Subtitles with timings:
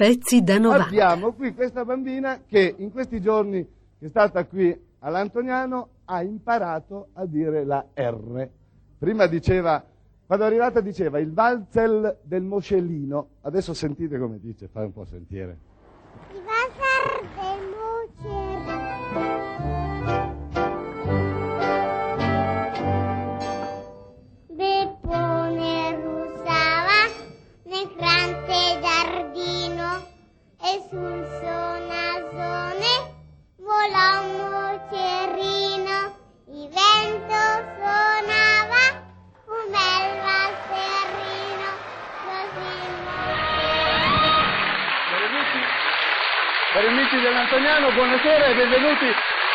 [0.00, 0.86] Pezzi da 90.
[0.86, 3.62] Abbiamo qui questa bambina che in questi giorni
[3.98, 8.48] che è stata qui all'Antoniano ha imparato a dire la R.
[8.98, 9.84] Prima diceva,
[10.24, 15.04] quando è arrivata diceva il valzer del moscellino, adesso sentite come dice, fai un po'
[15.04, 15.58] sentire.
[46.72, 49.06] Cari amici, dell'Antoniano, buonasera e benvenuti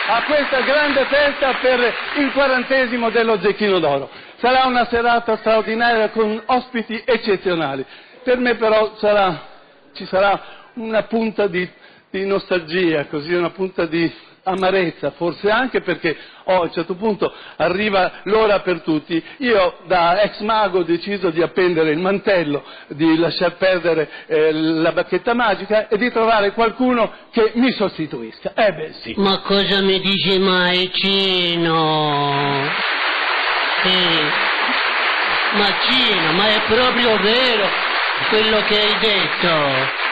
[0.08, 4.10] a questa grande festa per il quarantesimo dello Zecchino d'Oro.
[4.38, 7.86] Sarà una serata straordinaria con ospiti eccezionali.
[8.24, 9.48] Per me però sarà,
[9.94, 10.42] ci sarà
[10.74, 11.68] una punta di,
[12.10, 14.14] di nostalgia, così una punta di
[14.46, 16.16] amarezza, forse anche perché
[16.46, 19.22] oh, a un certo punto arriva l'ora per tutti.
[19.38, 24.92] Io da ex mago ho deciso di appendere il mantello, di lasciar perdere eh, la
[24.92, 28.54] bacchetta magica e di trovare qualcuno che mi sostituisca.
[28.54, 29.14] Eh beh sì.
[29.18, 32.70] Ma cosa mi dice mai Cino?
[33.84, 34.44] Sì.
[35.58, 37.68] Ma Cino, ma è proprio vero
[38.30, 40.05] quello che hai detto?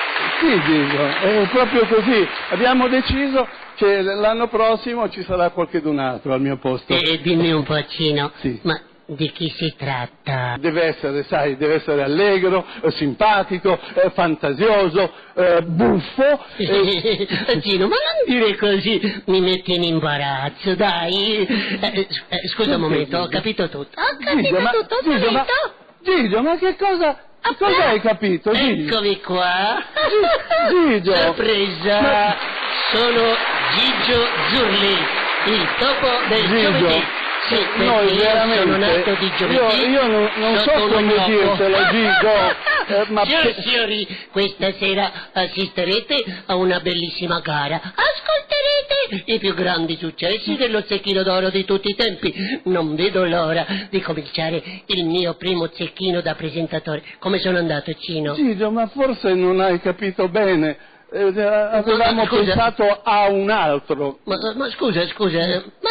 [0.43, 2.27] Sì, Gigio, è proprio così.
[2.49, 6.93] Abbiamo deciso che l'anno prossimo ci sarà qualcun altro al mio posto.
[6.93, 8.59] E dimmi un po' Cino, Sì.
[8.63, 10.57] ma di chi si tratta?
[10.59, 16.43] Deve essere, sai, deve essere allegro, eh, simpatico, eh, fantasioso, eh, buffo.
[16.57, 21.37] eh, Cino, ma non dire così, mi metti in imbarazzo, dai.
[21.45, 23.97] Eh, s- eh, scusa un momento, ho capito tutto.
[23.97, 25.81] Ho capito Gigio, ma, tutto, ho Gigio, ma, capito.
[26.21, 27.17] Gigio, ma che cosa,
[27.57, 28.93] cosa hai capito, Gigio?
[28.93, 29.83] Eccomi qua.
[30.69, 31.15] Gigio.
[31.15, 32.01] Sorpresa.
[32.01, 32.35] Ma-
[32.91, 33.35] Sono
[33.75, 34.97] Gigio Zurli,
[35.45, 37.03] il topo del Gigio, giovedì.
[37.45, 39.17] Sì, noi veramente,
[39.49, 42.55] io, io non, non so come dirtelo, Gigio,
[42.87, 47.75] eh, ma Signori e signori, questa sera assisterete a una bellissima gara.
[47.75, 48.22] Ascolterete
[49.25, 52.33] i più grandi successi dello zecchino d'oro di tutti i tempi.
[52.65, 57.03] Non vedo l'ora di cominciare il mio primo zecchino da presentatore.
[57.19, 58.33] Come sono andato, Cino?
[58.33, 60.91] Gigio, ma forse non hai capito bene.
[61.15, 62.41] Eh, eh, avevamo Ma scusa.
[62.43, 64.17] pensato a un altro.
[64.23, 65.89] Ma, ma scusa, scusa, eh, ma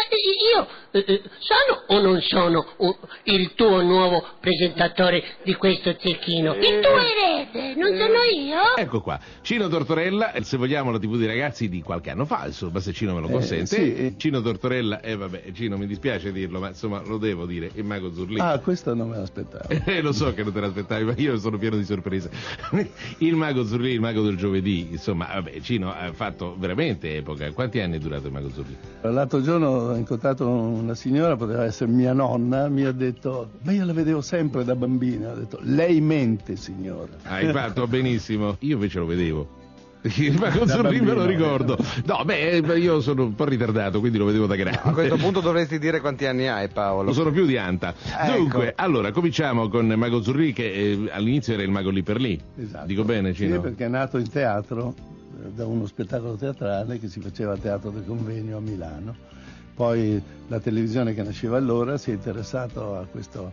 [0.52, 2.94] io eh, eh, sono o non sono un-
[3.24, 6.54] il tuo nuovo presentatore di questo zecchino?
[6.54, 8.76] Il tuo erede, non sono io?
[8.76, 12.80] Ecco qua, Cino Tortorella, se vogliamo la tv di ragazzi di qualche anno fa, insomma,
[12.80, 13.66] se Cino me lo Eh, consente.
[13.66, 14.14] sì, eh.
[14.18, 18.12] Cino Tortorella, e vabbè, Cino mi dispiace dirlo, ma insomma lo devo dire, il mago
[18.12, 18.40] Zurlì.
[18.40, 19.68] Ah, questo non me l'aspettavo.
[19.92, 22.28] Eh, lo so che non te l'aspettavi, ma io sono pieno di sorprese.
[23.18, 27.50] Il mago Zurlì, il mago del giovedì, insomma, vabbè, Cino ha fatto veramente epoca.
[27.52, 28.76] Quanti anni è durato il mago Zurlì?
[29.02, 33.84] L'altro giorno ho incontrato una signora, poteva essere mia nonna, mi ha detto, ma io
[33.84, 37.12] la vedevo sempre da bambina, ha detto, lei mente signora.
[37.24, 39.60] Hai fatto benissimo, io invece lo vedevo.
[40.16, 41.78] Il mago Da Zurlì me lo ricordo.
[42.06, 44.80] No, beh, io sono un po' ritardato, quindi lo vedevo da grande.
[44.82, 47.04] A questo punto dovresti dire quanti anni hai Paolo.
[47.04, 47.94] Lo sono più di Anta.
[48.20, 48.36] Ecco.
[48.36, 52.40] Dunque, allora, cominciamo con Mago Zurlì, che eh, all'inizio era il mago lì per lì.
[52.56, 52.86] Esatto.
[52.86, 53.60] Dico bene, Sì, Cino?
[53.60, 54.94] perché è nato in teatro,
[55.40, 59.14] eh, da uno spettacolo teatrale che si faceva a Teatro del Convegno a Milano.
[59.74, 63.52] Poi la televisione che nasceva allora si è interessato a questo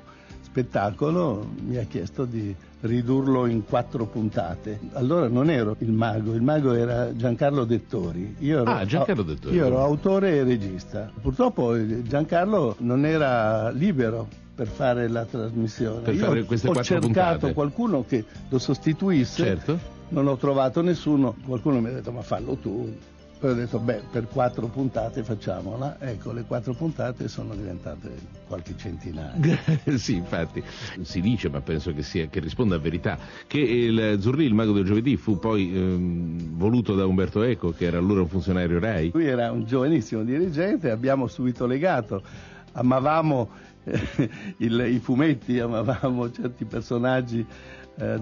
[0.50, 4.80] spettacolo, mi ha chiesto di ridurlo in quattro puntate.
[4.94, 8.36] Allora non ero il mago, il mago era Giancarlo Dettori.
[8.40, 9.56] Io ero, Ah, Giancarlo Dettori.
[9.56, 11.12] Io ero autore e regista.
[11.22, 16.02] Purtroppo eh, Giancarlo non era libero per fare la trasmissione.
[16.02, 17.54] Per Io fare queste ho quattro cercato puntate.
[17.54, 19.44] qualcuno che lo sostituisse.
[19.44, 19.98] Certo.
[20.10, 22.92] Non ho trovato nessuno, qualcuno mi ha detto ma fallo tu.
[23.40, 25.96] Poi ho detto beh per quattro puntate facciamola.
[26.02, 28.12] Ecco, le quattro puntate sono diventate
[28.46, 29.58] qualche centinaio.
[29.96, 30.62] sì, infatti,
[31.04, 33.18] si dice, ma penso che, sia, che risponda a verità,
[33.48, 37.86] che il Zurlì, il mago del giovedì, fu poi ehm, voluto da Umberto Eco, che
[37.86, 39.12] era allora un funzionario Rai.
[39.14, 42.22] Lui era un giovanissimo dirigente, abbiamo subito legato,
[42.74, 43.50] amavamo
[43.86, 44.00] eh,
[44.58, 47.46] il- i fumetti, amavamo certi personaggi
[47.96, 48.22] eh,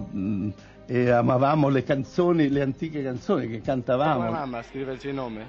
[0.88, 4.32] e amavamo le canzoni, le antiche canzoni che Come cantavamo.
[4.32, 5.46] mamma a scriverci il nome?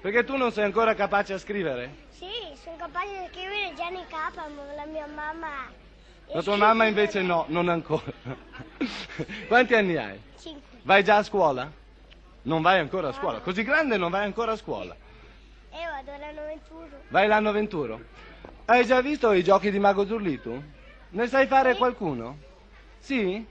[0.00, 2.04] Perché tu non sei ancora capace a scrivere?
[2.10, 2.26] Sì,
[2.62, 5.48] sono capace di scrivere già nei capa, ma la mia mamma...
[6.28, 8.02] La tua mamma invece no, non ancora.
[9.48, 10.20] Quanti anni hai?
[10.38, 10.78] Cinque.
[10.82, 11.70] Vai già a scuola?
[12.42, 13.38] Non vai ancora a scuola.
[13.40, 14.94] Così grande non vai ancora a scuola.
[15.70, 16.86] E vado all'anno 21.
[17.08, 18.00] Vai l'anno 21.
[18.66, 20.60] Hai già visto i giochi di Mago Zurli tu?
[21.10, 21.78] Ne sai fare Sì.
[21.78, 22.38] qualcuno?
[22.98, 23.46] Sì?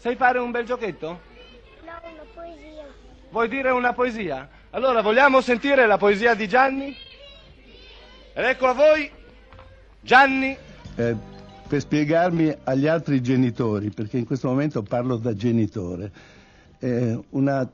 [0.00, 1.08] Sai fare un bel giochetto?
[1.84, 2.86] No, una poesia.
[3.28, 4.48] Vuoi dire una poesia?
[4.70, 6.96] Allora, vogliamo sentire la poesia di Gianni?
[8.32, 9.10] Ed ecco a voi,
[10.00, 10.56] Gianni.
[10.96, 11.14] Eh,
[11.68, 16.10] per spiegarmi agli altri genitori, perché in questo momento parlo da genitore,
[16.78, 17.70] eh, una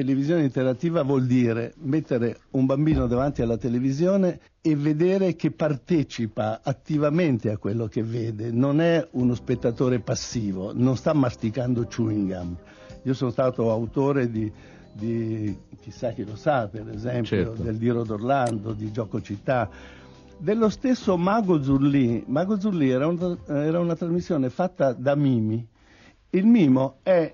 [0.00, 7.50] televisione interattiva vuol dire mettere un bambino davanti alla televisione e vedere che partecipa attivamente
[7.50, 12.56] a quello che vede, non è uno spettatore passivo, non sta masticando chewing gum.
[13.02, 14.50] Io sono stato autore di,
[14.94, 17.62] di chissà chi lo sa, per esempio, Certo.
[17.62, 19.68] del Diro d'Orlando, di Gioco Città,
[20.38, 22.24] dello stesso Mago Zurlì.
[22.26, 25.66] Mago Zurlì era, un- era una trasmissione fatta da Mimi.
[26.30, 27.32] Il mimo è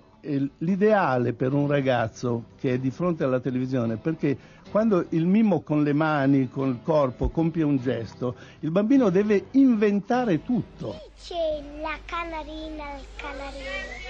[0.58, 4.36] l'ideale per un ragazzo che è di fronte alla televisione perché
[4.70, 9.46] quando il mimo con le mani, con il corpo compie un gesto, il bambino deve
[9.52, 11.00] inventare tutto.
[11.14, 11.34] Dice
[11.80, 14.04] la canarina al canarino.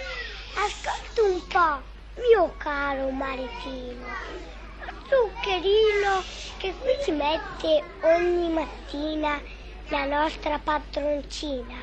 [0.57, 4.07] Ascolta un po', mio caro maritino.
[5.09, 6.23] Zuccherino
[6.59, 9.39] che qui ci mette ogni mattina
[9.89, 11.75] la nostra padroncina.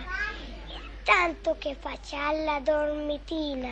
[1.04, 3.72] Tanto che faccia la dormitina.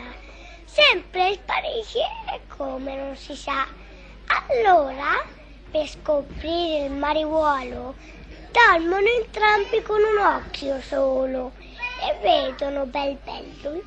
[0.74, 2.00] Sempre sparisce
[2.48, 3.66] come non si sa.
[4.48, 5.22] Allora,
[5.70, 7.94] per scoprire il mariuolo,
[8.50, 11.52] dormono entrambi con un occhio solo
[12.00, 13.82] e vedono bel bello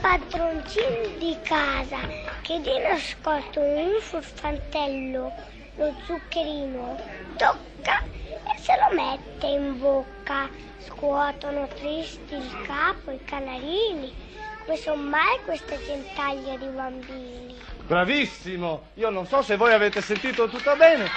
[0.00, 1.98] padroncino di casa
[2.40, 5.32] che di nascosto in un furfantello
[5.74, 6.96] lo zuccherino
[7.36, 10.48] tocca e se lo mette in bocca.
[10.86, 14.12] Scuotono tristi il capo i canarini.
[14.64, 17.56] Come son mai questa gentaglia di bambini?
[17.86, 18.88] Bravissimo!
[18.94, 21.08] Io non so se voi avete sentito tutto bene,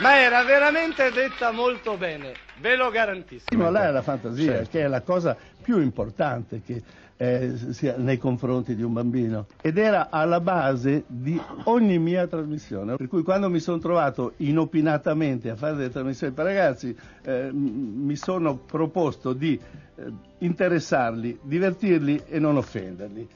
[0.00, 3.44] ma era veramente detta molto bene, ve lo garantisco.
[3.46, 4.70] Stimolare la fantasia, Certo.
[4.70, 6.82] che è la cosa più importante che
[7.16, 9.46] eh, sia nei confronti di un bambino.
[9.62, 12.96] Ed era alla base di ogni mia trasmissione.
[12.96, 18.16] Per cui quando mi sono trovato inopinatamente a fare delle trasmissioni per ragazzi, eh, mi
[18.16, 19.58] sono proposto di
[19.96, 20.02] eh,
[20.38, 23.28] interessarli, divertirli e non offenderli.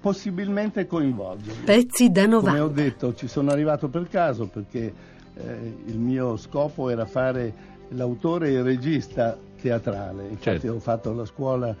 [0.00, 1.64] Possibilmente coinvolgerli.
[1.64, 2.72] Pezzi da Come ho 90.
[2.82, 4.92] detto, ci sono arrivato per caso perché
[5.46, 7.52] eh, il mio scopo era fare
[7.90, 10.22] l'autore e il regista teatrale.
[10.28, 10.72] Infatti Certo.
[10.72, 11.74] ho fatto la scuola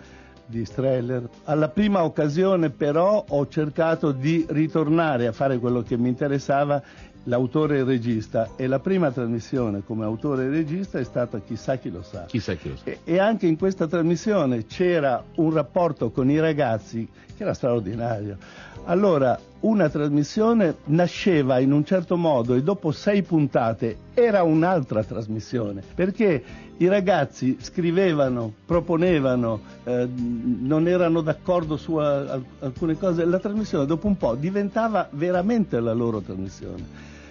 [0.46, 1.28] di Streller.
[1.44, 6.82] Alla prima occasione però ho cercato di ritornare a fare quello che mi interessava,
[7.24, 8.50] l'autore e il regista.
[8.56, 12.24] E la prima trasmissione come autore e regista è stata Chissà chi lo sa.
[12.24, 12.84] Chissà chi lo sa.
[12.84, 18.36] E, e anche in questa trasmissione c'era un rapporto con i ragazzi che era straordinario.
[18.84, 25.82] Allora, una trasmissione nasceva in un certo modo e dopo sei puntate era un'altra trasmissione,
[25.94, 26.42] perché
[26.78, 33.84] i ragazzi scrivevano, proponevano, eh, non erano d'accordo su a- al- alcune cose, la trasmissione
[33.84, 36.82] dopo un po' diventava veramente la loro trasmissione.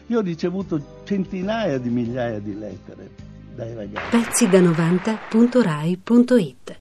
[0.08, 3.10] Io ho ricevuto centinaia di migliaia di lettere
[3.56, 4.18] dai ragazzi.
[4.18, 6.78] Pezzi da 90.rai.it